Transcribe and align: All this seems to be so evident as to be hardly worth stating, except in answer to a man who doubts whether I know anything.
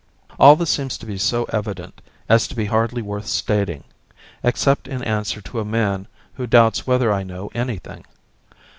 All 0.39 0.55
this 0.55 0.71
seems 0.71 0.97
to 0.97 1.05
be 1.05 1.19
so 1.19 1.43
evident 1.53 2.01
as 2.27 2.47
to 2.47 2.55
be 2.55 2.65
hardly 2.65 3.03
worth 3.03 3.27
stating, 3.27 3.83
except 4.41 4.87
in 4.87 5.03
answer 5.03 5.41
to 5.41 5.59
a 5.59 5.63
man 5.63 6.07
who 6.33 6.47
doubts 6.47 6.87
whether 6.87 7.13
I 7.13 7.21
know 7.21 7.51
anything. 7.53 8.03